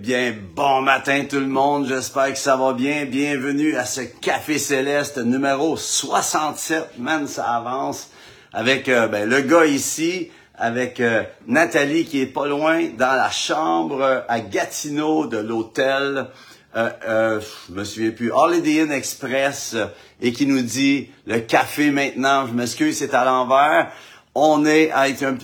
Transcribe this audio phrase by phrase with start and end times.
[0.00, 3.04] bien, bon matin tout le monde, j'espère que ça va bien.
[3.04, 8.10] Bienvenue à ce Café Céleste numéro 67, man, ça avance,
[8.54, 13.30] avec euh, ben, le gars ici, avec euh, Nathalie qui est pas loin, dans la
[13.30, 16.28] chambre euh, à Gatineau de l'hôtel,
[16.76, 19.76] euh, je me souviens plus, Holiday Inn Express,
[20.22, 23.90] et qui nous dit, le café maintenant, je m'excuse, c'est à l'envers.
[24.34, 24.92] On est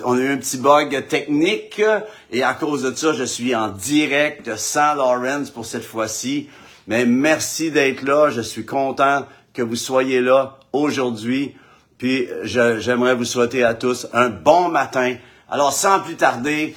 [0.05, 1.83] on a eu un petit bug technique
[2.31, 6.49] et à cause de ça, je suis en direct de Saint Lawrence pour cette fois-ci.
[6.87, 8.31] Mais merci d'être là.
[8.31, 11.57] Je suis content que vous soyez là aujourd'hui.
[11.99, 15.17] Puis j'aimerais vous souhaiter à tous un bon matin.
[15.51, 16.77] Alors sans plus tarder.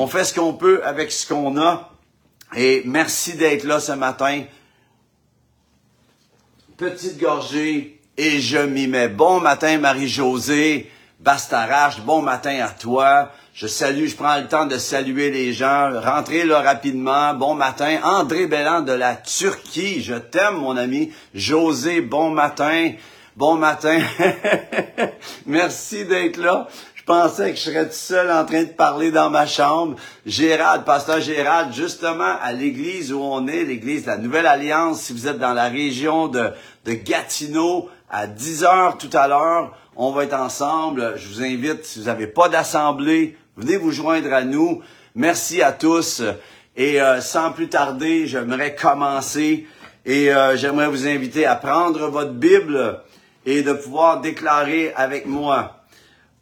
[0.00, 1.90] On fait ce qu'on peut avec ce qu'on a.
[2.56, 4.44] Et merci d'être là ce matin.
[6.76, 9.08] Petite gorgée et je m'y mets.
[9.08, 13.32] Bon matin Marie-Josée, Bastarache, bon matin à toi.
[13.54, 15.90] Je salue, je prends le temps de saluer les gens.
[16.00, 17.34] Rentrez là rapidement.
[17.34, 17.98] Bon matin.
[18.04, 20.00] André Bellan de la Turquie.
[20.00, 21.10] Je t'aime, mon ami.
[21.34, 22.92] José, bon matin.
[23.34, 24.00] Bon matin.
[25.46, 26.68] Merci d'être là
[27.08, 29.96] pensais que je serais tout seul en train de parler dans ma chambre.
[30.26, 35.14] Gérald, pasteur Gérald, justement à l'église où on est, l'église de la Nouvelle Alliance, si
[35.14, 36.50] vous êtes dans la région de,
[36.84, 41.14] de Gatineau, à 10 heures tout à l'heure, on va être ensemble.
[41.16, 44.82] Je vous invite, si vous n'avez pas d'assemblée, venez vous joindre à nous.
[45.14, 46.22] Merci à tous.
[46.76, 49.66] Et euh, sans plus tarder, j'aimerais commencer
[50.04, 53.00] et euh, j'aimerais vous inviter à prendre votre Bible
[53.46, 55.77] et de pouvoir déclarer avec moi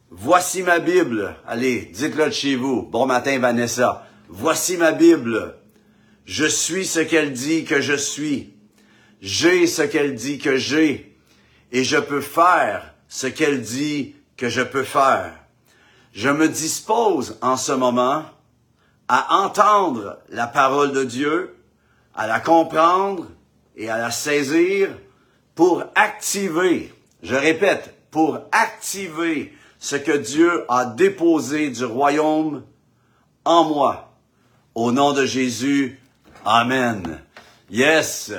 [0.09, 1.35] Voici ma Bible.
[1.45, 2.81] Allez, dites-le de chez vous.
[2.81, 4.07] Bon matin, Vanessa.
[4.29, 5.57] Voici ma Bible.
[6.23, 8.53] Je suis ce qu'elle dit que je suis.
[9.19, 11.17] J'ai ce qu'elle dit que j'ai.
[11.73, 15.33] Et je peux faire ce qu'elle dit que je peux faire.
[16.13, 18.23] Je me dispose en ce moment
[19.09, 21.53] à entendre la parole de Dieu,
[22.15, 23.27] à la comprendre
[23.75, 24.87] et à la saisir
[25.53, 26.93] pour activer,
[27.23, 32.63] je répète, pour activer ce que Dieu a déposé du royaume
[33.45, 34.13] en moi.
[34.75, 35.99] Au nom de Jésus,
[36.49, 37.19] Amen.
[37.69, 38.31] Yes,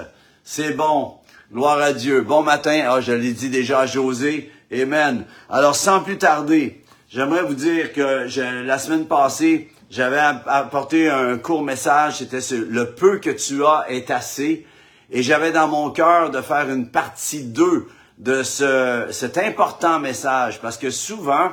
[0.43, 1.16] c'est bon.
[1.53, 2.22] Gloire à Dieu.
[2.22, 2.87] Bon matin.
[2.88, 4.50] Ah, je l'ai dit déjà à José.
[4.72, 5.27] Amen.
[5.50, 8.27] Alors, sans plus tarder, j'aimerais vous dire que
[8.65, 12.19] la semaine passée, j'avais apporté un court message.
[12.19, 14.66] C'était le peu que tu as est assez.
[15.10, 20.60] Et j'avais dans mon cœur de faire une partie 2 de ce, cet important message
[20.60, 21.50] parce que souvent,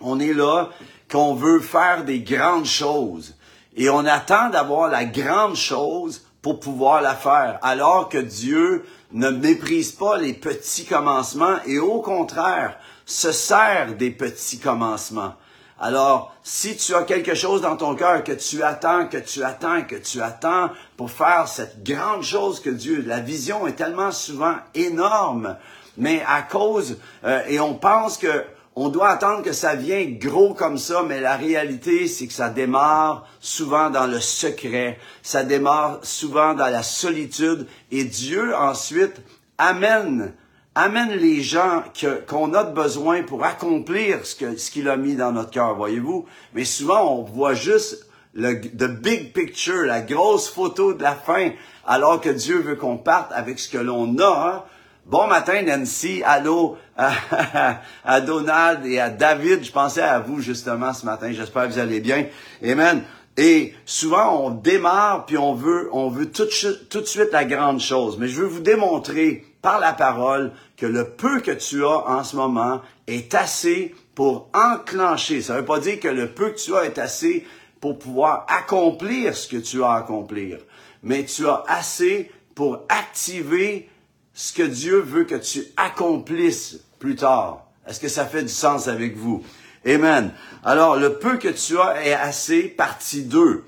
[0.00, 0.70] on est là
[1.10, 3.34] qu'on veut faire des grandes choses
[3.76, 9.30] et on attend d'avoir la grande chose pour pouvoir la faire, alors que Dieu ne
[9.30, 15.34] méprise pas les petits commencements et au contraire se sert des petits commencements.
[15.80, 19.82] Alors, si tu as quelque chose dans ton cœur que tu attends, que tu attends,
[19.82, 24.54] que tu attends pour faire cette grande chose que Dieu, la vision est tellement souvent
[24.74, 25.56] énorme,
[25.96, 28.44] mais à cause, euh, et on pense que
[28.76, 32.50] on doit attendre que ça vienne gros comme ça, mais la réalité, c'est que ça
[32.50, 39.22] démarre souvent dans le secret, ça démarre souvent dans la solitude, et Dieu ensuite
[39.58, 40.34] amène
[40.74, 41.84] amène les gens
[42.26, 45.74] qu'on a de besoin pour accomplir ce qu'il ce qu'il a mis dans notre cœur,
[45.74, 46.26] voyez-vous.
[46.54, 51.50] Mais souvent, on voit juste le the big picture, la grosse photo de la fin,
[51.86, 54.48] alors que Dieu veut qu'on parte avec ce que l'on a.
[54.48, 54.62] Hein.
[55.06, 56.22] Bon matin, Nancy.
[56.24, 59.62] Allô à, Donald et à David.
[59.62, 61.30] Je pensais à vous justement ce matin.
[61.30, 62.26] J'espère que vous allez bien.
[62.64, 63.02] Amen.
[63.36, 66.46] Et souvent, on démarre puis on veut, on veut tout,
[66.88, 68.16] tout de suite la grande chose.
[68.18, 72.22] Mais je veux vous démontrer par la parole que le peu que tu as en
[72.22, 75.40] ce moment est assez pour enclencher.
[75.40, 77.46] Ça ne veut pas dire que le peu que tu as est assez
[77.80, 80.58] pour pouvoir accomplir ce que tu as à accomplir.
[81.02, 83.88] Mais tu as assez pour activer
[84.34, 87.64] ce que Dieu veut que tu accomplisses plus tard.
[87.88, 89.42] Est-ce que ça fait du sens avec vous?
[89.86, 90.30] Amen.
[90.62, 93.64] Alors, le peu que tu as est assez, partie 2.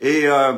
[0.00, 0.54] Et euh,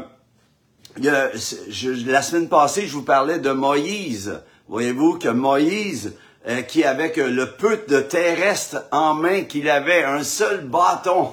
[0.97, 4.41] la semaine passée, je vous parlais de Moïse.
[4.69, 6.15] Voyez-vous que Moïse
[6.47, 11.33] euh, qui avec le peu de terrestre en main qu'il avait, un seul bâton.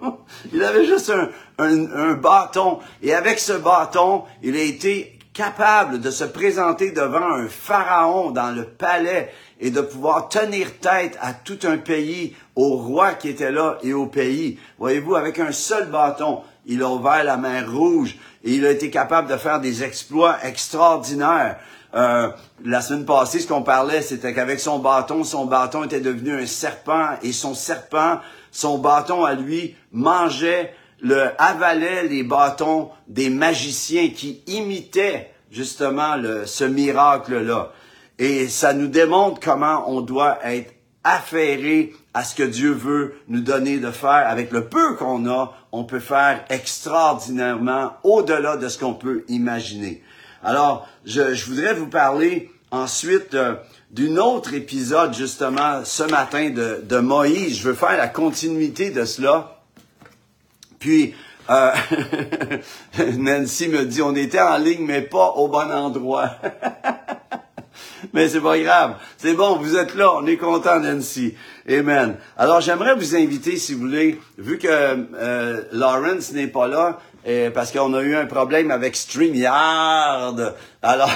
[0.52, 1.28] il avait juste un,
[1.58, 2.78] un, bâton.
[3.02, 8.50] Et avec ce bâton, il a été capable de se présenter devant un pharaon dans
[8.50, 9.30] le palais
[9.60, 13.92] et de pouvoir tenir tête à tout un pays, au roi qui était là et
[13.92, 14.58] au pays.
[14.78, 18.90] Voyez-vous, avec un seul bâton, il a ouvert la mer rouge et il a été
[18.90, 21.58] capable de faire des exploits extraordinaires.
[21.96, 22.28] Euh,
[22.64, 26.46] la semaine passée, ce qu'on parlait, c'était qu'avec son bâton, son bâton était devenu un
[26.46, 28.20] serpent et son serpent,
[28.50, 36.44] son bâton à lui, mangeait, le avalait les bâtons des magiciens qui imitaient justement le,
[36.44, 37.72] ce miracle-là.
[38.18, 43.40] Et ça nous démontre comment on doit être affairé à ce que Dieu veut nous
[43.40, 44.28] donner de faire.
[44.28, 50.02] Avec le peu qu'on a, on peut faire extraordinairement au-delà de ce qu'on peut imaginer.
[50.46, 53.56] Alors, je, voudrais vous parler ensuite euh,
[53.90, 57.58] d'un autre épisode justement ce matin de, de, Moïse.
[57.58, 59.58] Je veux faire la continuité de cela.
[60.78, 61.16] Puis,
[61.50, 61.72] euh,
[63.18, 66.36] Nancy me dit, on était en ligne, mais pas au bon endroit.
[68.12, 68.94] mais c'est pas grave.
[69.18, 71.34] C'est bon, vous êtes là, on est content, Nancy.
[71.68, 72.18] Amen.
[72.38, 77.50] Alors, j'aimerais vous inviter, si vous voulez, vu que euh, Lawrence n'est pas là, et
[77.50, 80.54] parce qu'on a eu un problème avec StreamYard.
[80.80, 81.10] Alors,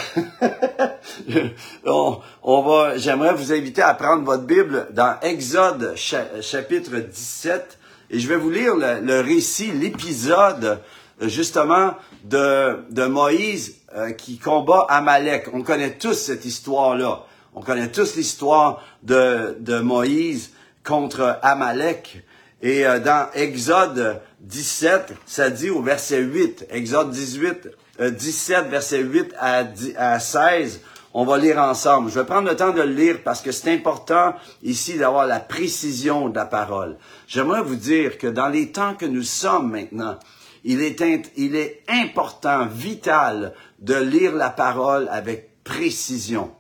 [2.42, 7.78] on, va, j'aimerais vous inviter à prendre votre Bible dans Exode chapitre 17,
[8.10, 10.80] et je vais vous lire le, récit, l'épisode
[11.20, 15.48] justement de, de Moïse euh, qui combat Amalek.
[15.52, 17.24] On connaît tous cette histoire-là.
[17.54, 20.50] On connaît tous l'histoire de, de Moïse
[20.82, 22.24] contre Amalek.
[22.62, 27.68] Et euh, dans Exode 17, ça dit au verset 8, Exode 18,
[27.98, 29.64] 17, euh, verset 8 à,
[29.96, 30.80] à 16,
[31.12, 32.10] on va lire ensemble.
[32.10, 35.40] Je vais prendre le temps de le lire parce que c'est important ici d'avoir la
[35.40, 36.98] précision de la parole.
[37.26, 40.18] J'aimerais vous dire que dans les temps que nous sommes maintenant,
[40.62, 41.00] il est,
[41.36, 46.52] il est important, vital de lire la parole avec précision.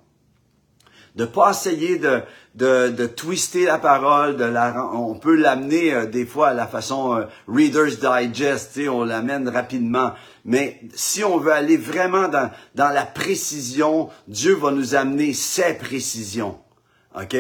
[1.16, 2.22] De pas essayer de,
[2.54, 6.66] de, de twister la parole, de la, on peut l'amener euh, des fois à la
[6.66, 10.12] façon euh, Reader's Digest, on l'amène rapidement.
[10.44, 15.74] Mais si on veut aller vraiment dans, dans la précision, Dieu va nous amener ses
[15.74, 16.58] précisions.
[17.14, 17.36] OK?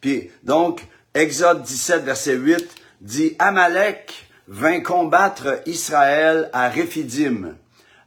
[0.00, 2.68] Puis, donc, Exode 17, verset 8
[3.00, 7.54] dit, Amalek vint combattre Israël à Réphidim.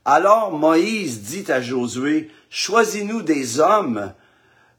[0.06, 4.13] Alors Moïse dit à Josué, choisis-nous des hommes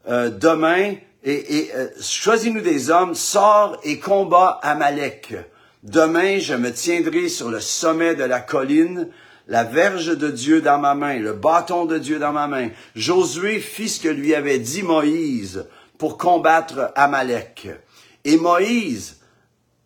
[0.07, 0.95] euh, demain
[1.25, 5.33] et, euh, choisis-nous des hommes, sors et combat Amalek.
[5.81, 9.09] Demain, je me tiendrai sur le sommet de la colline,
[9.47, 12.69] la verge de Dieu dans ma main, le bâton de Dieu dans ma main.
[12.95, 15.65] Josué fit ce que lui avait dit Moïse
[15.97, 17.69] pour combattre Amalek.
[18.23, 19.17] Et Moïse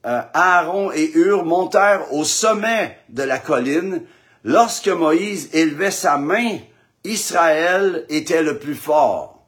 [0.06, 4.04] euh, Aaron et Hur montèrent au sommet de la colline.
[4.46, 6.58] Lorsque Moïse élevait sa main,
[7.04, 9.39] Israël était le plus fort.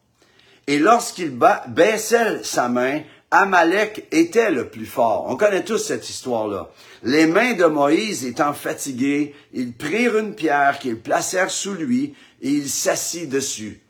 [0.68, 1.38] Et lorsqu'il
[1.68, 3.02] baissait sa main,
[3.32, 5.26] Amalek était le plus fort.
[5.30, 6.70] On connaît tous cette histoire-là.
[7.04, 12.50] Les mains de Moïse étant fatiguées, ils prirent une pierre qu'ils placèrent sous lui et
[12.50, 13.82] il s'assit dessus.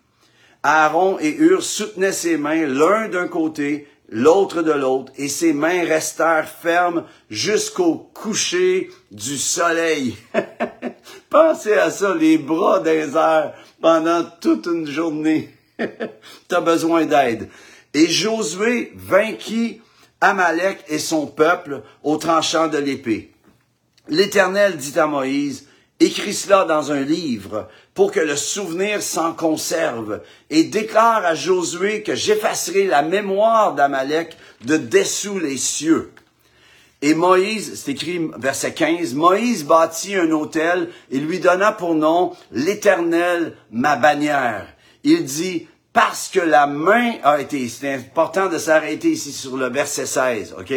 [0.63, 5.85] Aaron et Hur soutenaient ses mains l'un d'un côté l'autre de l'autre, et ses mains
[5.85, 10.17] restèrent fermes jusqu'au coucher du soleil.
[11.29, 15.49] Pensez à ça, les bras des airs pendant toute une journée.
[16.49, 17.49] tu as besoin d'aide.
[17.93, 19.81] Et Josué vainquit
[20.21, 23.31] Amalek et son peuple au tranchant de l'épée.
[24.07, 25.67] L'Éternel dit à Moïse,
[25.99, 32.01] Écris cela dans un livre pour que le souvenir s'en conserve et déclare à Josué
[32.01, 34.35] que j'effacerai la mémoire d'Amalek
[34.65, 36.11] de dessous les cieux.
[37.03, 42.33] Et Moïse, c'est écrit verset 15, Moïse bâtit un autel et lui donna pour nom
[42.51, 44.67] l'Éternel ma bannière.
[45.03, 49.69] Il dit, parce que la main a été, c'est important de s'arrêter ici sur le
[49.69, 50.73] verset 16, ok?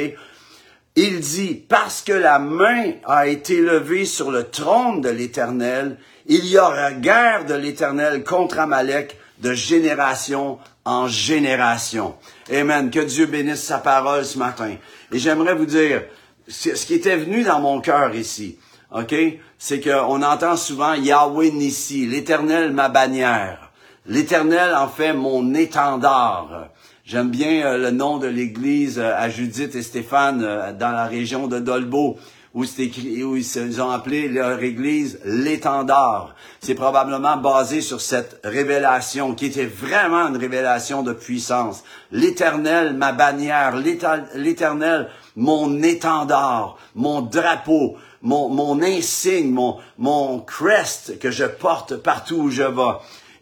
[0.97, 6.47] Il dit, parce que la main a été levée sur le trône de l'Éternel, il
[6.47, 12.14] y aura guerre de l'Éternel contre Amalek de génération en génération.
[12.52, 12.90] Amen.
[12.90, 14.76] Que Dieu bénisse sa parole ce matin.
[15.12, 16.02] Et j'aimerais vous dire,
[16.47, 18.59] ce qui était venu dans mon cœur ici,
[18.92, 19.14] OK,
[19.59, 23.63] c'est qu'on entend souvent Yahweh Nissi, l'Éternel ma bannière.
[24.06, 26.68] L'Éternel en fait mon étendard.
[27.06, 31.06] J'aime bien euh, le nom de l'église euh, à Judith et Stéphane euh, dans la
[31.06, 32.18] région de Dolbeau,
[32.52, 36.34] où où ils ont appelé leur église l'étendard.
[36.61, 41.82] C'est probablement basé sur cette révélation qui était vraiment une révélation de puissance.
[42.12, 51.30] L'éternel, ma bannière, l'éternel, mon étendard, mon drapeau, mon, mon insigne, mon, mon crest que
[51.30, 52.92] je porte partout où je vais.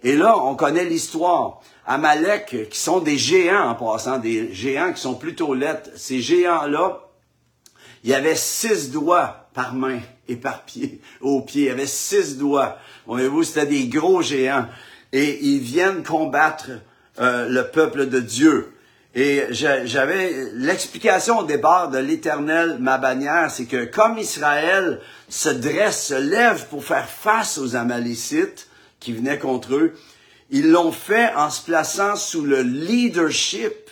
[0.05, 1.61] Et là, on connaît l'histoire.
[1.87, 5.91] Amalek, qui sont des géants en passant, des géants qui sont plutôt lettres.
[5.97, 7.01] Ces géants-là,
[8.05, 11.63] il y avait six doigts par main et par pied, au pied.
[11.63, 12.79] Il y avait six doigts.
[13.07, 14.67] Voyez-vous, c'était des gros géants.
[15.13, 16.71] Et ils viennent combattre
[17.21, 18.73] euh, le peuple de Dieu.
[19.15, 26.07] Et j'avais l'explication au départ de l'Éternel, ma bannière, c'est que comme Israël se dresse,
[26.07, 28.69] se lève pour faire face aux Amalécites
[29.03, 29.95] qui venaient contre eux,
[30.51, 33.91] ils l'ont fait en se plaçant sous le leadership,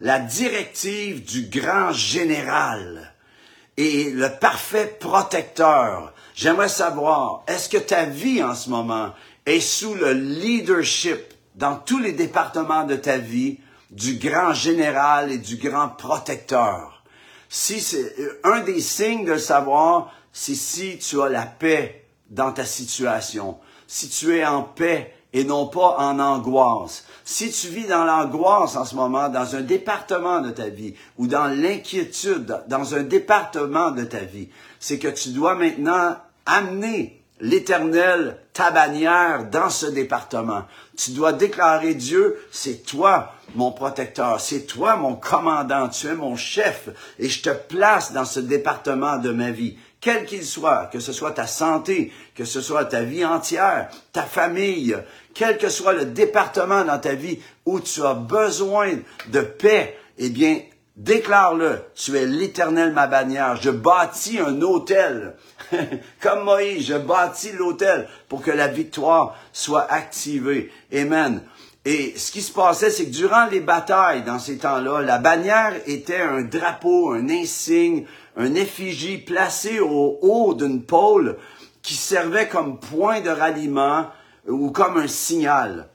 [0.00, 3.12] la directive du grand général
[3.76, 6.12] et le parfait protecteur.
[6.34, 9.12] J'aimerais savoir, est-ce que ta vie en ce moment
[9.46, 11.18] est sous le leadership
[11.54, 13.58] dans tous les départements de ta vie
[13.90, 17.02] du grand général et du grand protecteur?
[17.48, 18.14] Si c'est
[18.44, 23.58] un des signes de savoir, c'est si tu as la paix dans ta situation,
[23.92, 27.04] si tu es en paix et non pas en angoisse.
[27.26, 31.26] Si tu vis dans l'angoisse en ce moment, dans un département de ta vie, ou
[31.26, 34.48] dans l'inquiétude, dans un département de ta vie,
[34.80, 40.62] c'est que tu dois maintenant amener l'éternel, ta bannière, dans ce département.
[40.96, 46.34] Tu dois déclarer Dieu, c'est toi mon protecteur, c'est toi mon commandant, tu es mon
[46.34, 50.98] chef, et je te place dans ce département de ma vie quel qu'il soit, que
[50.98, 54.96] ce soit ta santé, que ce soit ta vie entière, ta famille,
[55.32, 58.94] quel que soit le département dans ta vie où tu as besoin
[59.28, 60.58] de paix, eh bien,
[60.96, 61.84] déclare-le.
[61.94, 63.56] Tu es l'éternel ma bannière.
[63.56, 65.36] Je bâtis un hôtel.
[66.20, 70.72] Comme Moïse, je bâtis l'hôtel pour que la victoire soit activée.
[70.92, 71.42] Amen.
[71.84, 75.74] Et ce qui se passait, c'est que durant les batailles dans ces temps-là, la bannière
[75.86, 78.04] était un drapeau, un insigne,
[78.36, 81.38] un effigie placé au haut d'une pôle
[81.82, 84.06] qui servait comme point de ralliement
[84.48, 85.88] ou comme un signal.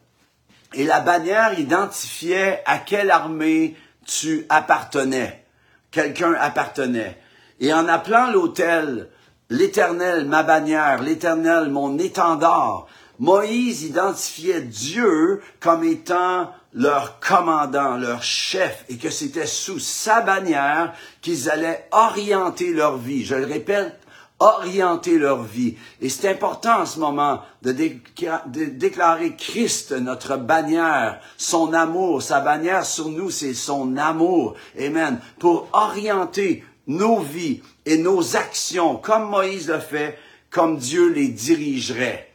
[0.73, 3.75] Et la bannière identifiait à quelle armée
[4.05, 5.45] tu appartenais.
[5.91, 7.19] Quelqu'un appartenait.
[7.59, 9.09] Et en appelant l'autel
[9.49, 12.87] l'Éternel, ma bannière, l'Éternel, mon étendard,
[13.19, 20.93] Moïse identifiait Dieu comme étant leur commandant, leur chef, et que c'était sous sa bannière
[21.21, 23.25] qu'ils allaient orienter leur vie.
[23.25, 23.99] Je le répète,
[24.39, 25.75] orienter leur vie.
[26.01, 32.21] Et c'est important en ce moment de, déclarer Christ, notre bannière, son amour.
[32.21, 34.55] Sa bannière sur nous, c'est son amour.
[34.79, 35.19] Amen.
[35.39, 40.17] Pour orienter nos vies et nos actions, comme Moïse le fait,
[40.51, 42.26] comme Dieu les dirigerait.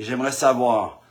[0.00, 1.02] Et j'aimerais savoir,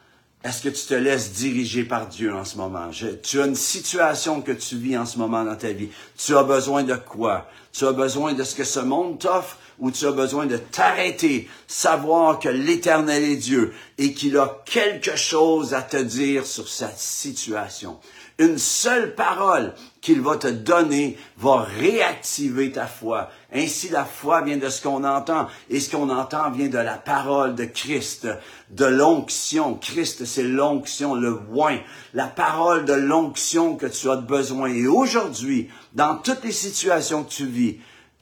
[0.44, 2.90] est-ce que tu te laisses diriger par Dieu en ce moment?
[3.22, 5.90] tu as une situation que tu vis en ce moment dans ta vie.
[6.18, 7.46] Tu as besoin de quoi?
[7.72, 11.48] Tu as besoin de ce que ce monde t'offre ou tu as besoin de t'arrêter,
[11.68, 16.98] savoir que l'Éternel est Dieu et qu'il a quelque chose à te dire sur cette
[16.98, 18.00] situation?
[18.40, 23.30] Une seule parole qu'il va te donner va réactiver ta foi.
[23.52, 26.98] Ainsi, la foi vient de ce qu'on entend, et ce qu'on entend vient de la
[26.98, 28.28] parole de Christ,
[28.70, 29.74] de l'onction.
[29.74, 31.80] Christ, c'est l'onction, le oin,
[32.14, 34.70] la parole de l'onction que tu as besoin.
[34.70, 37.80] Et aujourd'hui, dans toutes les situations que tu vis,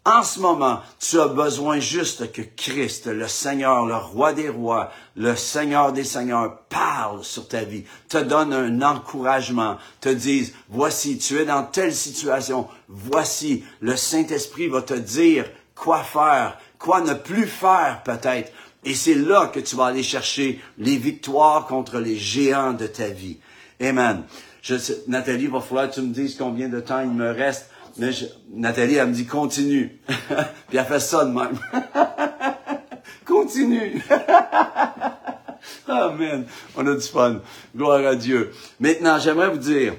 [0.08, 4.90] en ce moment, tu as besoin juste que Christ, le Seigneur, le Roi des rois,
[5.18, 11.18] le Seigneur des seigneurs, parle sur ta vie, te donne un encouragement, te dise, voici,
[11.18, 15.46] tu es dans telle situation, voici, le Saint-Esprit va te dire
[15.76, 18.54] quoi faire, quoi ne plus faire peut-être.
[18.86, 23.10] Et c'est là que tu vas aller chercher les victoires contre les géants de ta
[23.10, 23.40] vie.
[23.82, 24.24] Amen.
[24.62, 24.76] Je
[25.08, 27.70] Nathalie, il va falloir que tu me dises combien de temps il me reste.
[27.98, 28.12] Mais
[28.52, 30.00] Nathalie, elle me dit continue.
[30.68, 31.58] Puis elle fait ça même.
[33.26, 34.02] continue.
[35.88, 36.46] Amen.
[36.76, 37.42] On a du fun.
[37.76, 38.52] Gloire à Dieu.
[38.80, 39.94] Maintenant, j'aimerais vous dire,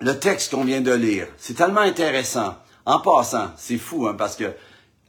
[0.00, 2.56] le texte qu'on vient de lire, c'est tellement intéressant.
[2.84, 4.52] En passant, c'est fou, hein, parce que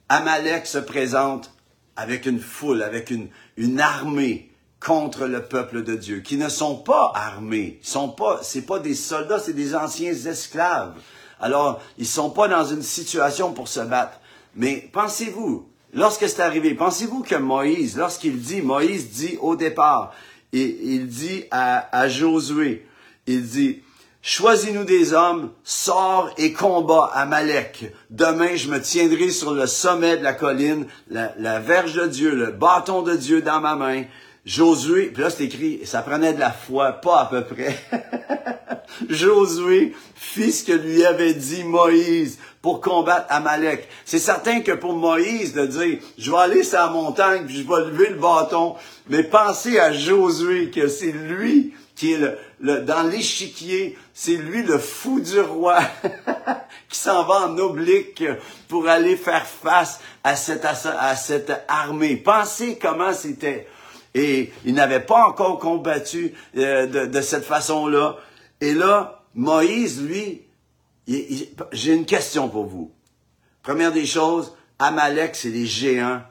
[0.09, 1.51] Amalek se présente
[1.95, 6.77] avec une foule, avec une, une armée contre le peuple de Dieu, qui ne sont
[6.77, 10.93] pas armés, sont pas, c'est pas des soldats, c'est des anciens esclaves.
[11.39, 14.19] Alors, ils sont pas dans une situation pour se battre.
[14.55, 20.13] Mais pensez-vous, lorsque c'est arrivé, pensez-vous que Moïse, lorsqu'il dit, Moïse dit au départ,
[20.53, 22.87] et il dit à, Josué,
[23.27, 23.81] il dit,
[24.23, 27.93] Choisis-nous des hommes, sors et combat Amalek.
[28.09, 32.51] Demain, je me tiendrai sur le sommet de la colline, la verge de Dieu, le
[32.51, 34.03] bâton de Dieu dans ma main.
[34.47, 37.77] Josué, puis là c'est écrit, ça prenait de la foi, pas à peu près.
[39.09, 43.89] Josué fit ce que lui avait dit Moïse pour combattre Amalek.
[44.05, 47.67] C'est certain que pour Moïse de dire, je vais aller sur la montagne, puis je
[47.67, 48.75] vais lever le bâton,
[49.09, 54.77] mais pensez à Josué que c'est lui qui est le, dans l'échiquier, c'est lui le
[54.77, 55.79] fou du roi
[56.89, 58.23] qui s'en va en oblique
[58.69, 62.15] pour aller faire face à cette, à cette armée.
[62.15, 63.67] Pensez comment c'était
[64.17, 68.17] et il n'avait pas encore combattu euh, de, cette façon-là.
[68.61, 70.41] Et là, Moïse, lui,
[71.07, 72.91] j'ai une question pour vous.
[73.61, 76.23] Première des choses, Amalek, c'est les géants,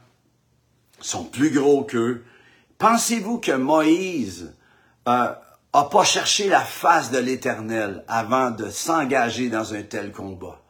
[1.00, 2.24] sont plus gros qu'eux.
[2.78, 4.52] Pensez-vous que Moïse
[5.08, 5.32] euh,
[5.72, 10.60] a pas cherché la face de l'Éternel avant de s'engager dans un tel combat?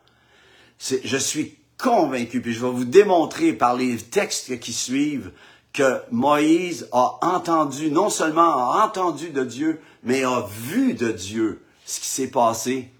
[0.78, 5.32] Je suis convaincu, puis je vais vous démontrer par les textes qui suivent,
[5.76, 11.62] que Moïse a entendu, non seulement a entendu de Dieu, mais a vu de Dieu
[11.84, 12.90] ce qui s'est passé.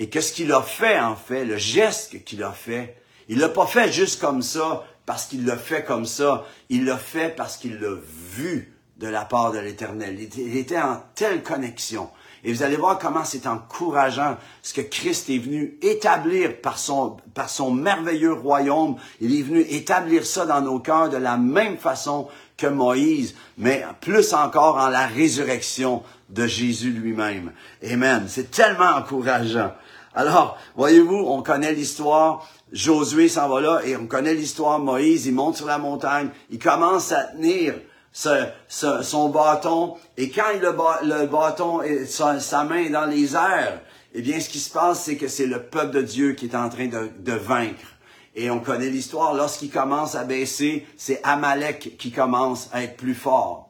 [0.00, 3.48] Et que ce qu'il a fait, en fait, le geste qu'il a fait, il l'a
[3.48, 6.44] pas fait juste comme ça, parce qu'il l'a fait comme ça.
[6.68, 7.94] Il l'a fait parce qu'il l'a
[8.34, 10.18] vu de la part de l'Éternel.
[10.36, 12.10] Il était en telle connexion.
[12.48, 17.18] Et vous allez voir comment c'est encourageant ce que Christ est venu établir par son,
[17.34, 18.96] par son merveilleux royaume.
[19.20, 22.26] Il est venu établir ça dans nos cœurs de la même façon
[22.56, 27.52] que Moïse, mais plus encore en la résurrection de Jésus lui-même.
[27.84, 28.24] Amen.
[28.28, 29.74] C'est tellement encourageant.
[30.14, 32.48] Alors, voyez-vous, on connaît l'histoire.
[32.72, 34.78] Josué s'en va là et on connaît l'histoire.
[34.78, 36.30] Moïse, il monte sur la montagne.
[36.48, 37.74] Il commence à tenir
[38.12, 43.80] son bâton, et quand le, bâton sa, main dans les airs,
[44.14, 46.56] eh bien, ce qui se passe, c'est que c'est le peuple de Dieu qui est
[46.56, 47.96] en train de, de vaincre.
[48.34, 53.14] Et on connaît l'histoire, lorsqu'il commence à baisser, c'est Amalek qui commence à être plus
[53.14, 53.68] fort.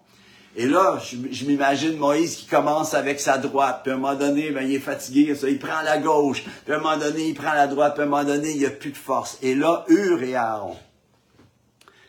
[0.57, 4.51] Et là, je, m'imagine Moïse qui commence avec sa droite, puis à un moment donné,
[4.51, 7.53] ben, il est fatigué, il prend la gauche, puis à un moment donné, il prend
[7.55, 9.39] la droite, puis à un moment donné, il n'y a plus de force.
[9.41, 10.77] Et là, Hur et Aaron,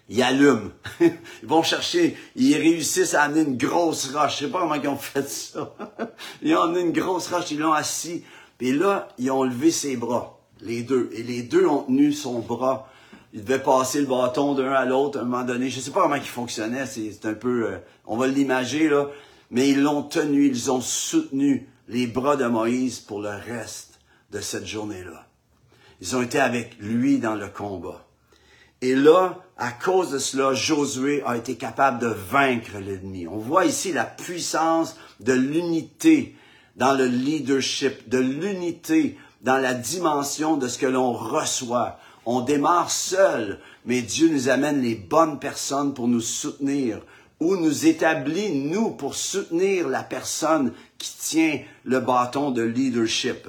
[0.09, 0.71] ils allument.
[1.01, 4.39] ils vont chercher, ils réussissent à amener une grosse roche.
[4.39, 5.75] Je sais pas comment ils ont fait ça.
[6.41, 8.23] ils ont amené une grosse roche, ils l'ont assis.
[8.57, 11.09] Puis là, ils ont levé ses bras, les deux.
[11.13, 12.89] Et les deux ont tenu son bras.
[13.33, 15.69] Ils devaient passer le bâton d'un à l'autre à un moment donné.
[15.69, 16.87] Je sais pas comment il fonctionnait.
[16.87, 19.07] C'est un peu, euh, on va l'imager là.
[19.51, 23.99] Mais ils l'ont tenu, ils ont soutenu les bras de Moïse pour le reste
[24.31, 25.27] de cette journée-là.
[26.01, 28.05] Ils ont été avec lui dans le combat.
[28.81, 33.27] Et là, à cause de cela, Josué a été capable de vaincre l'ennemi.
[33.27, 36.35] On voit ici la puissance de l'unité
[36.77, 41.99] dans le leadership, de l'unité dans la dimension de ce que l'on reçoit.
[42.25, 47.01] On démarre seul, mais Dieu nous amène les bonnes personnes pour nous soutenir
[47.41, 53.47] ou nous établit, nous, pour soutenir la personne qui tient le bâton de leadership.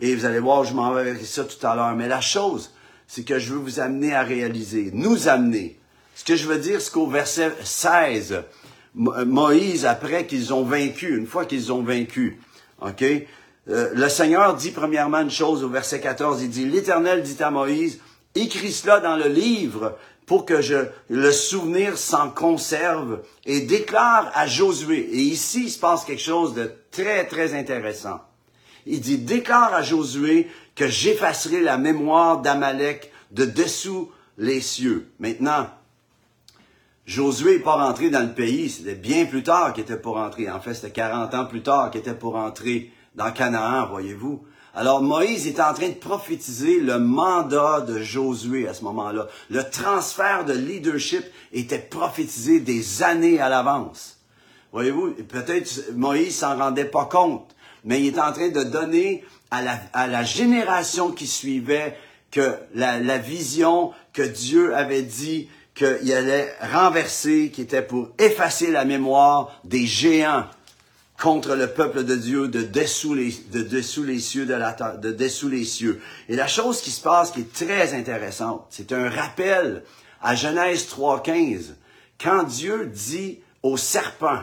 [0.00, 1.94] Et vous allez voir, je m'en vais avec ça tout à l'heure.
[1.94, 2.72] Mais la chose,
[3.06, 5.78] c'est que je veux vous amener à réaliser, nous amener.
[6.14, 11.16] Ce que je veux dire, c'est qu'au verset 16, euh, Moïse, après qu'ils ont vaincu,
[11.16, 12.40] une fois qu'ils ont vaincu,
[12.80, 13.02] OK?
[13.02, 17.50] Euh, le Seigneur dit premièrement une chose au verset 14, il dit, l'Éternel dit à
[17.50, 18.00] Moïse,
[18.34, 20.76] écris cela dans le livre pour que je,
[21.08, 24.98] le souvenir s'en conserve et déclare à Josué.
[25.12, 28.20] Et ici, il se passe quelque chose de très, très intéressant.
[28.86, 35.10] Il dit, déclare à Josué que j'effacerai la mémoire d'Amalek de dessous les cieux.
[35.18, 35.68] Maintenant,
[37.06, 40.50] Josué n'est pas rentré dans le pays, c'était bien plus tard qu'il était pour rentrer.
[40.50, 44.44] En fait, c'était 40 ans plus tard qu'il était pour rentrer dans Canaan, voyez-vous.
[44.74, 49.26] Alors Moïse est en train de prophétiser le mandat de Josué à ce moment-là.
[49.50, 54.18] Le transfert de leadership était prophétisé des années à l'avance.
[54.72, 59.62] Voyez-vous, peut-être Moïse s'en rendait pas compte, mais il est en train de donner à
[60.06, 61.96] la, génération qui suivait
[62.30, 68.84] que la, vision que Dieu avait dit qu'il allait renverser, qui était pour effacer la
[68.84, 70.44] mémoire des géants
[71.20, 75.12] contre le peuple de Dieu de dessous les, de dessous les cieux de la de
[75.12, 76.00] dessous les cieux.
[76.28, 79.84] Et la chose qui se passe qui est très intéressante, c'est un rappel
[80.20, 81.74] à Genèse 3.15,
[82.20, 84.40] quand Dieu dit au serpent,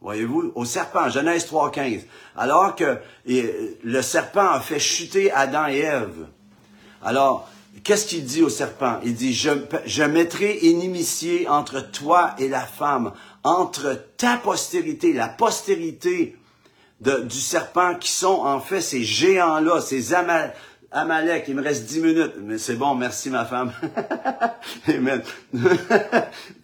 [0.00, 2.02] Voyez-vous, au serpent, Genèse 3.15.
[2.36, 6.26] Alors que le serpent a fait chuter Adam et Ève.
[7.02, 7.48] Alors,
[7.82, 9.00] qu'est-ce qu'il dit au serpent?
[9.04, 9.50] Il dit, je,
[9.86, 16.36] je mettrai inimitié entre toi et la femme, entre ta postérité, la postérité
[17.00, 20.14] du serpent qui sont en fait ces géants-là, ces
[20.90, 21.44] Amalek.
[21.48, 23.72] Il me reste dix minutes, mais c'est bon, merci ma femme.
[24.88, 25.22] Amen.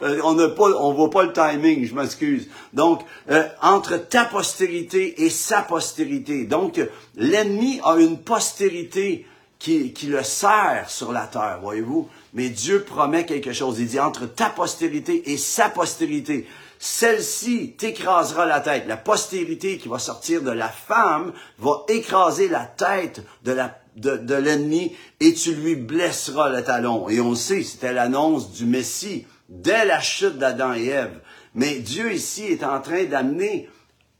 [0.00, 2.48] on n'a pas, on voit pas le timing, je m'excuse.
[2.72, 6.44] Donc, euh, entre ta postérité et sa postérité.
[6.44, 6.80] Donc,
[7.16, 9.26] l'ennemi a une postérité
[9.58, 12.08] qui, qui le sert sur la terre, voyez-vous.
[12.32, 13.78] Mais Dieu promet quelque chose.
[13.78, 16.46] Il dit entre ta postérité et sa postérité
[16.78, 18.84] celle-ci t'écrasera la tête.
[18.86, 24.34] La postérité qui va sortir de la femme va écraser la tête de la de,
[24.34, 27.08] l'ennemi et tu lui blesseras le talon.
[27.08, 31.20] Et on le sait, c'était l'annonce du Messie dès la chute d'Adam et Ève.
[31.54, 33.68] Mais Dieu ici est en train d'amener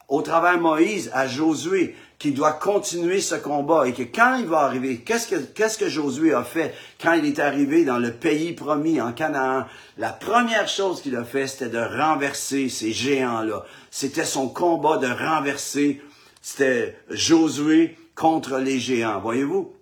[0.09, 4.61] au travers Moïse à Josué qu'il doit continuer ce combat et que quand il va
[4.61, 8.53] arriver, qu'est-ce que, qu'est-ce que Josué a fait quand il est arrivé dans le pays
[8.53, 9.67] promis en Canaan?
[9.99, 13.65] La première chose qu'il a fait, c'était de renverser ces géants-là.
[13.91, 16.01] C'était son combat de renverser,
[16.41, 19.21] c'était Josué contre les géants.
[19.21, 19.73] Voyez-vous?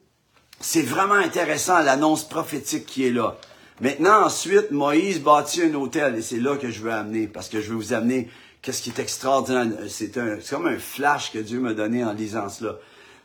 [0.60, 3.36] C'est vraiment intéressant l'annonce prophétique qui est là.
[3.80, 7.60] Maintenant, ensuite, Moïse bâtit un hôtel et c'est là que je veux amener parce que
[7.60, 9.72] je veux vous amener qu'est-ce qui est extraordinaire.
[9.88, 10.16] C'est
[10.48, 12.76] comme un flash que Dieu m'a donné en lisant cela.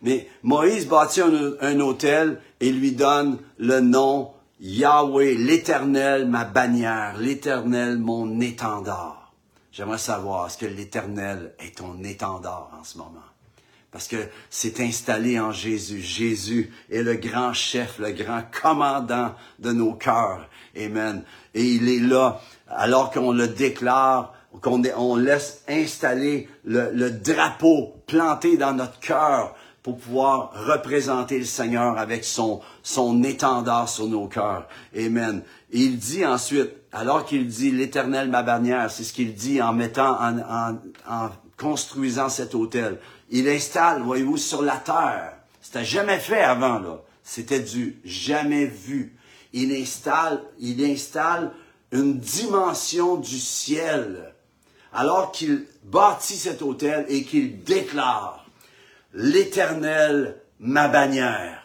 [0.02, 7.18] Mais Moïse bâtit un, un hôtel et lui donne le nom Yahweh, l'Éternel, ma bannière,
[7.20, 9.32] l'Éternel, mon étendard.
[9.72, 13.27] J'aimerais savoir, est-ce que l'Éternel est ton étendard en ce moment?
[13.92, 14.18] Parce que
[14.50, 16.02] c'est installé en Jésus.
[16.02, 20.50] Jésus est le grand chef, le grand commandant de nos cœurs.
[20.78, 21.24] Amen.
[21.54, 28.58] Et il est là, alors qu'on le déclare, qu'on on laisse installer le, drapeau planté
[28.58, 32.62] dans notre cœur pour pouvoir représenter le Seigneur avec son,
[33.24, 34.68] étendard sur nos cœurs.
[34.98, 35.42] Amen.
[35.72, 39.74] Et il dit ensuite, alors qu'il dit l'éternel ma bannière, c'est ce qu'il dit en
[39.74, 43.00] mettant, en, construisant cet hôtel.
[43.30, 45.34] Il installe, voyez-vous, sur la terre.
[45.62, 47.02] C'était jamais fait avant, là.
[47.24, 49.18] C'était du jamais vu.
[49.52, 51.52] Il installe, il installe
[51.92, 54.34] une dimension du ciel
[54.94, 58.46] alors qu'il bâtit cet hôtel et qu'il déclare
[59.14, 61.62] l'Éternel, ma bannière.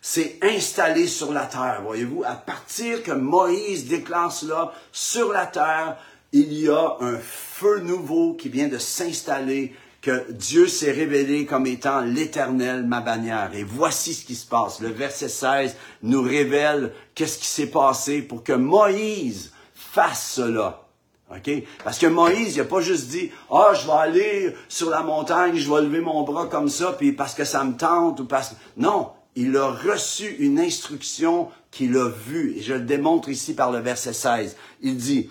[0.00, 2.22] C'est installé sur la terre, voyez-vous.
[2.24, 5.98] À partir que Moïse déclare cela sur la terre,
[6.32, 11.66] il y a un feu nouveau qui vient de s'installer, que Dieu s'est révélé comme
[11.66, 13.50] étant l'Éternel, ma bannière.
[13.54, 14.80] Et voici ce qui se passe.
[14.80, 20.86] Le verset 16 nous révèle qu'est-ce qui s'est passé pour que Moïse fasse cela.
[21.30, 21.50] OK?
[21.84, 25.56] Parce que Moïse, il n'a pas juste dit, ah, je vais aller sur la montagne,
[25.56, 28.50] je vais lever mon bras comme ça, puis parce que ça me tente, ou parce
[28.50, 28.54] que...
[28.76, 32.56] Non, il a reçu une instruction qu'il a vue.
[32.56, 34.56] Et je le démontre ici par le verset 16.
[34.80, 35.30] Il dit,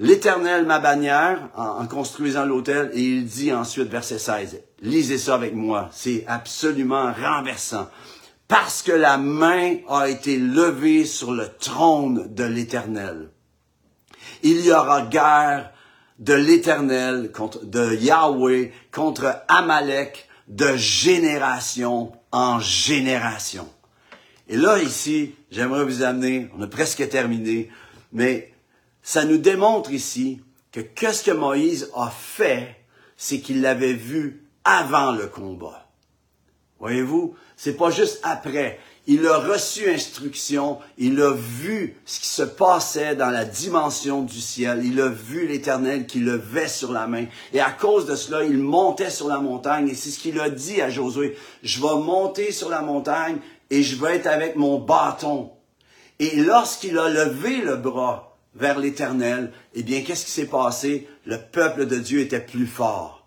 [0.00, 5.54] L'Éternel, ma bannière, en, construisant l'autel, et il dit ensuite, verset 16, lisez ça avec
[5.54, 7.88] moi, c'est absolument renversant.
[8.48, 13.30] Parce que la main a été levée sur le trône de l'Éternel
[14.42, 15.72] il y aura guerre
[16.18, 17.32] de l'Éternel,
[17.62, 23.68] de Yahweh contre Amalek de génération en génération.
[24.48, 27.70] Et là, ici, j'aimerais vous amener, on a presque terminé,
[28.12, 28.49] mais
[29.02, 30.40] ça nous démontre ici
[30.72, 32.76] que qu'est-ce que Moïse a fait,
[33.16, 35.88] c'est qu'il l'avait vu avant le combat.
[36.78, 42.44] Voyez-vous, c'est pas juste après il a reçu instruction, il a vu ce qui se
[42.44, 47.24] passait dans la dimension du ciel, il a vu l'Éternel qui levait sur la main.
[47.52, 49.88] Et à cause de cela, il montait sur la montagne.
[49.88, 53.38] Et c'est ce qu'il a dit à Josué, je vais monter sur la montagne
[53.70, 55.50] et je vais être avec mon bâton.
[56.20, 61.08] Et lorsqu'il a levé le bras vers l'Éternel, eh bien, qu'est-ce qui s'est passé?
[61.24, 63.19] Le peuple de Dieu était plus fort.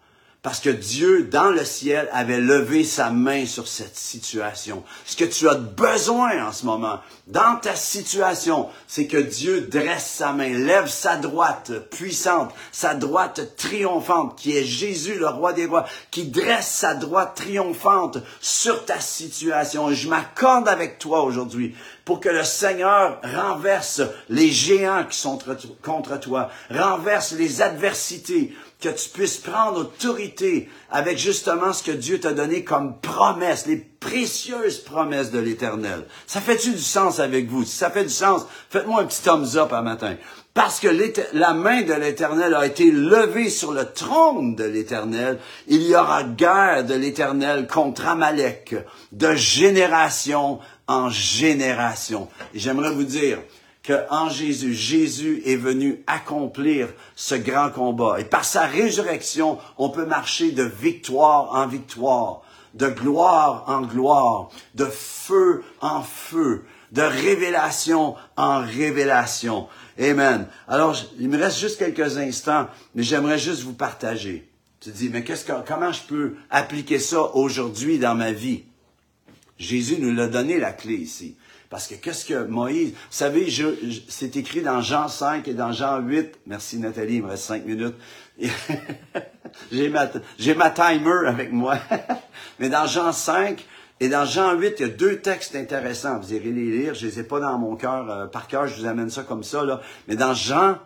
[0.44, 4.84] Parce que Dieu, dans le ciel, avait levé sa main sur cette situation.
[5.06, 10.06] Ce que tu as besoin en ce moment, dans ta situation, c'est que Dieu dresse
[10.06, 15.66] sa main, lève sa droite puissante, sa droite triomphante, qui est Jésus, le roi des
[15.66, 19.94] rois, qui dresse sa droite triomphante sur ta situation.
[19.94, 25.40] Je m'accorde avec toi aujourd'hui pour que le Seigneur renverse les géants qui sont
[25.82, 32.20] contre toi, renverse les adversités, que tu puisses prendre autorité avec justement ce que Dieu
[32.20, 36.06] t'a donné comme promesse, les précieuses promesses de l'Éternel.
[36.28, 37.64] Ça fait-tu du sens avec vous?
[37.64, 40.18] Si ça fait du sens, faites-moi un petit thumbs up un matin.
[40.54, 40.90] Parce que
[41.32, 46.24] la main de l'Éternel a été levée sur le trône de l'Éternel, il y aura
[46.24, 48.76] guerre de l'Éternel contre Amalek,
[49.14, 52.28] de génération en génération.
[52.54, 53.40] J'aimerais vous dire,
[53.84, 58.20] que en Jésus, Jésus est venu accomplir ce grand combat.
[58.20, 62.42] Et par sa résurrection, on peut marcher de victoire en victoire,
[62.74, 69.68] de gloire en gloire, de feu en feu, de révélation en révélation.
[70.00, 70.48] Amen.
[70.70, 74.50] Alors, il me reste juste quelques instants, mais j'aimerais juste vous partager.
[74.80, 78.64] Tu dis, mais qu'est-ce que, comment je peux appliquer ça aujourd'hui dans ma vie?
[79.58, 81.36] Jésus nous l'a donné la clé ici.
[81.74, 83.52] Parce que qu'est-ce que Moïse, vous savez,
[84.08, 86.42] c'est écrit dans Jean 5 et dans Jean 8.
[86.46, 87.96] Merci Nathalie, il me reste 5 minutes.
[89.72, 90.08] j'ai ma,
[90.38, 91.80] j'ai ma timer avec moi.
[92.60, 93.66] Mais dans Jean 5
[94.00, 96.20] et dans Jean 8, il y a deux textes intéressants.
[96.20, 96.94] Vous irez les lire.
[96.94, 99.44] Je les ai pas dans mon cœur, euh, par cœur, je vous amène ça comme
[99.44, 99.82] ça, là.
[100.08, 100.78] Mais dans Jean,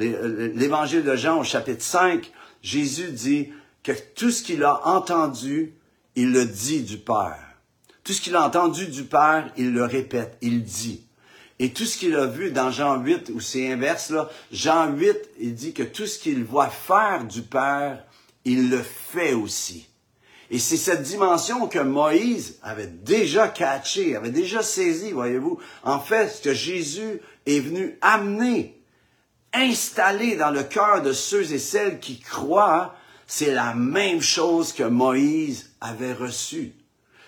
[0.00, 2.28] euh, l'évangile de Jean au chapitre 5,
[2.60, 3.52] Jésus dit
[3.84, 5.74] que tout ce qu'il a entendu,
[6.16, 7.53] il le dit du Père.
[8.04, 11.06] Tout ce qu'il a entendu du Père, il le répète, il dit.
[11.58, 15.16] Et tout ce qu'il a vu dans Jean 8, où c'est inverse, là, Jean 8,
[15.40, 18.04] il dit que tout ce qu'il voit faire du Père,
[18.44, 19.88] il le fait aussi.
[20.50, 25.58] Et c'est cette dimension que Moïse avait déjà catché, avait déjà saisi, voyez-vous.
[25.82, 28.78] En fait, ce que Jésus est venu amener,
[29.54, 32.94] installer dans le cœur de ceux et celles qui croient,
[33.26, 36.74] c'est la même chose que Moïse avait reçu.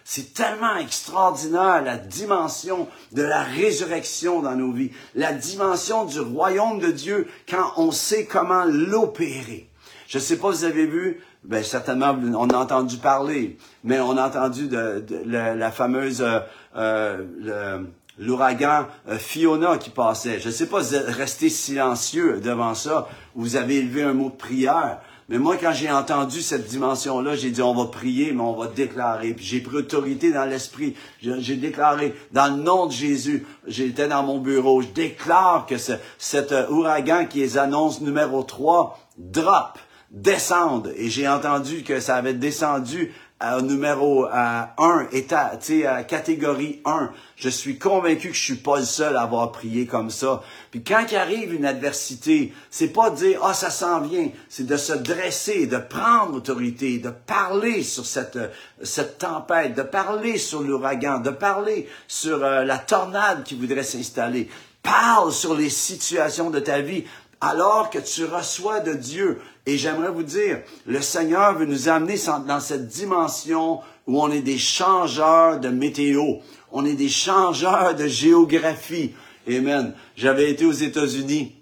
[0.09, 6.79] C'est tellement extraordinaire la dimension de la résurrection dans nos vies, la dimension du royaume
[6.79, 9.69] de Dieu quand on sait comment l'opérer.
[10.07, 14.17] Je ne sais pas vous avez vu, ben certainement on a entendu parler, mais on
[14.17, 16.39] a entendu de, la, fameuse euh,
[16.77, 17.83] euh,
[18.17, 20.39] l'ouragan euh, Fiona qui passait.
[20.39, 24.13] Je ne sais pas vous êtes resté silencieux devant ça, ou vous avez élevé un
[24.13, 25.01] mot de prière.
[25.29, 28.69] Mais moi, quand j'ai entendu cette dimension-là, j'ai dit, on va prier, mais on va
[28.69, 29.35] déclarer.
[29.39, 30.95] J'ai pris autorité dans l'esprit.
[31.21, 35.95] J'ai déclaré, dans le nom de Jésus, j'étais dans mon bureau, je déclare que ce,
[36.19, 39.79] cet euh, ouragan qui est annonce numéro 3, drop,
[40.13, 40.93] descende.
[40.97, 46.81] Et j'ai entendu que ça avait descendu à numéro à 1, état, tu sais, catégorie
[46.87, 47.11] 1.
[47.37, 50.43] Je suis convaincu que je suis pas le seul à avoir prié comme ça.
[50.71, 54.67] Puis quand il arrive une adversité, c'est pas de dire ah ça s'en vient, c'est
[54.67, 58.39] de se dresser, de prendre autorité, de parler sur cette
[58.83, 64.49] cette tempête, de parler sur l'ouragan, de parler sur euh, la tornade qui voudrait s'installer.
[64.83, 67.05] Parle sur les situations de ta vie
[67.41, 69.41] alors que tu reçois de Dieu.
[69.67, 74.43] Et j'aimerais vous dire, le Seigneur veut nous amener dans cette dimension où on est
[74.43, 76.23] des changeurs de météo,
[76.71, 79.13] on est des changeurs de géographie.
[79.49, 79.95] Amen.
[80.17, 81.56] J'avais été aux États-Unis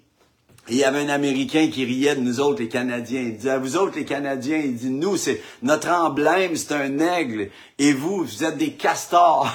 [0.67, 3.21] il y avait un Américain qui riait de nous autres, les Canadiens.
[3.21, 6.97] Il disait, à vous autres, les Canadiens, il dit, nous, c'est, notre emblème, c'est un
[6.97, 7.49] aigle.
[7.77, 9.47] Et vous, vous êtes des castors.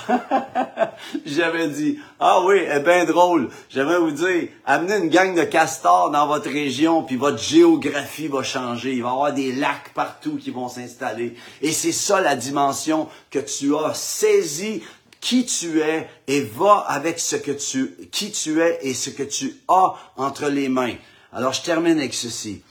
[1.27, 3.49] J'avais dit, ah oui, eh bien drôle.
[3.71, 8.45] J'aimerais vous dire, amenez une gang de castors dans votre région, puis votre géographie va
[8.45, 8.93] changer.
[8.93, 11.35] Il va y avoir des lacs partout qui vont s'installer.
[11.61, 14.83] Et c'est ça la dimension que tu as saisi
[15.21, 19.23] qui tu es et va avec ce que tu, qui tu es et ce que
[19.23, 20.95] tu as entre les mains.
[21.33, 22.63] Alors, je termine avec ceci.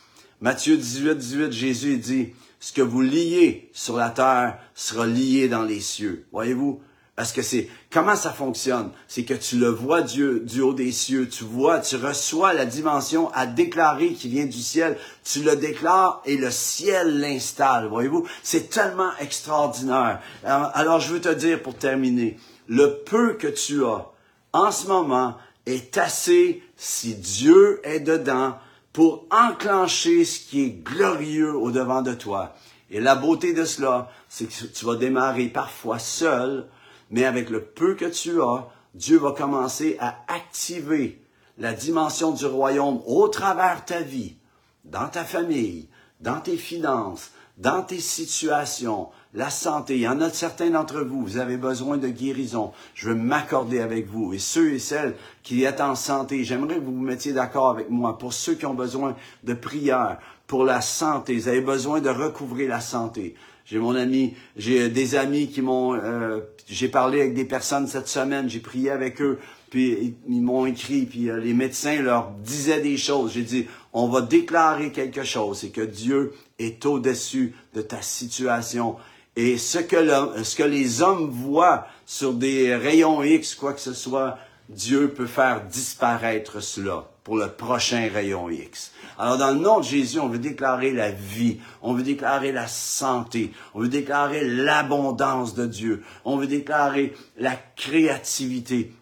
[0.42, 5.64] Matthieu 18, 18, Jésus dit, ce que vous liez sur la terre sera lié dans
[5.64, 6.26] les cieux.
[6.32, 6.82] Voyez-vous?
[7.20, 8.92] Parce que c'est, comment ça fonctionne?
[9.10, 12.64] C'est que tu le vois Dieu du haut des cieux, tu vois, tu reçois la
[12.64, 17.90] dimension à déclarer qui vient du ciel, tu le déclares et le ciel l'installe.
[17.90, 18.26] Voyez-vous?
[18.42, 20.22] C'est tellement extraordinaire.
[20.46, 22.38] Alors, je veux te dire pour terminer,
[22.70, 24.06] le peu que tu as
[24.54, 28.58] en ce moment est assez si Dieu est dedans
[28.94, 32.56] pour enclencher ce qui est glorieux au devant de toi.
[32.90, 36.66] Et la beauté de cela, c'est que tu vas démarrer parfois seul,
[37.10, 41.22] mais avec le peu que tu as, Dieu va commencer à activer
[41.58, 44.38] la dimension du royaume au travers ta vie,
[44.86, 45.90] dans ta famille,
[46.22, 49.96] dans tes finances, dans tes situations, la santé.
[49.96, 52.72] Il y en a certains d'entre vous, vous avez besoin de guérison.
[52.96, 54.34] Je veux m'accorder avec vous.
[54.34, 57.90] Et ceux et celles qui êtes en santé, j'aimerais que vous vous mettiez d'accord avec
[57.90, 58.18] moi.
[58.18, 62.70] Pour ceux qui ont besoin de prière, pour la santé, vous avez besoin de recouvrir
[62.70, 63.36] la santé.
[63.70, 68.08] J'ai mon ami, j'ai des amis qui m'ont, euh, j'ai parlé avec des personnes cette
[68.08, 69.38] semaine, j'ai prié avec eux,
[69.70, 73.34] puis ils m'ont écrit, puis euh, les médecins leur disaient des choses.
[73.34, 78.96] J'ai dit, on va déclarer quelque chose, c'est que Dieu est au-dessus de ta situation.
[79.36, 83.94] Et ce que, ce que les hommes voient sur des rayons X, quoi que ce
[83.94, 88.92] soit, Dieu peut faire disparaître cela pour le prochain rayon X.
[89.20, 92.66] Alors, dans le nom de Jésus, on veut déclarer la vie, on veut déclarer la
[92.66, 98.96] santé, on veut déclarer l'abondance de Dieu, on veut déclarer la créativité.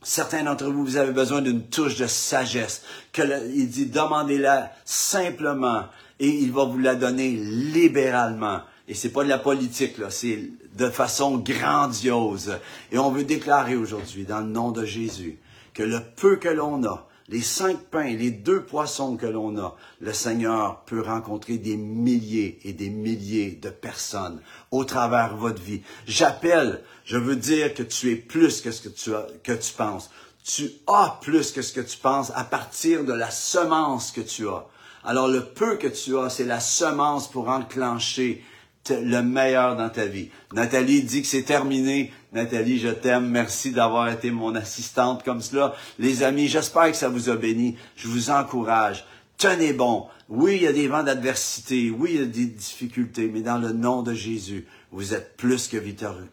[0.00, 2.84] Certains d'entre vous, vous avez besoin d'une touche de sagesse.
[3.12, 3.20] Que
[3.54, 5.82] il dit, demandez-la simplement
[6.18, 8.62] et il va vous la donner libéralement.
[8.88, 10.38] Et c'est pas de la politique, là, c'est
[10.74, 12.56] de façon grandiose.
[12.92, 15.38] Et on veut déclarer aujourd'hui, dans le nom de Jésus,
[15.74, 19.76] que le peu que l'on a, les cinq pains, les deux poissons que l'on a,
[20.00, 25.60] le Seigneur peut rencontrer des milliers et des milliers de personnes au travers de votre
[25.60, 25.82] vie.
[26.06, 29.72] J'appelle, je veux dire que tu es plus que ce que tu, as, que tu
[29.74, 30.10] penses.
[30.42, 34.48] Tu as plus que ce que tu penses à partir de la semence que tu
[34.48, 34.66] as.
[35.04, 38.42] Alors le peu que tu as, c'est la semence pour enclencher
[38.90, 40.30] le meilleur dans ta vie.
[40.52, 42.12] Nathalie dit que c'est terminé.
[42.32, 43.28] Nathalie, je t'aime.
[43.28, 45.74] Merci d'avoir été mon assistante comme cela.
[45.98, 47.76] Les amis, j'espère que ça vous a béni.
[47.96, 49.04] Je vous encourage.
[49.36, 50.06] Tenez bon.
[50.28, 51.90] Oui, il y a des vents d'adversité.
[51.90, 53.30] Oui, il y a des difficultés.
[53.32, 55.76] Mais dans le nom de Jésus, vous êtes plus que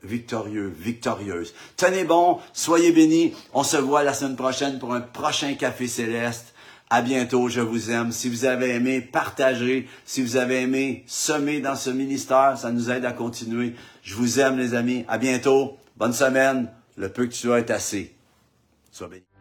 [0.03, 1.53] victorieux, victorieuse.
[1.77, 2.39] Tenez bon.
[2.53, 3.33] Soyez bénis.
[3.53, 6.54] On se voit la semaine prochaine pour un prochain Café Céleste.
[6.95, 8.13] À bientôt, je vous aime.
[8.13, 9.85] Si vous avez aimé, partagez.
[10.05, 13.75] Si vous avez aimé, semez dans ce ministère, ça nous aide à continuer.
[14.01, 15.03] Je vous aime, les amis.
[15.09, 15.75] À bientôt.
[15.97, 16.71] Bonne semaine.
[16.95, 18.15] Le peu que tu as est assez.
[18.93, 19.34] Sois béni.